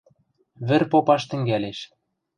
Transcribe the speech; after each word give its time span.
Вӹр 0.67 0.83
попаш 0.91 1.23
тӹнгӓлеш... 1.29 1.79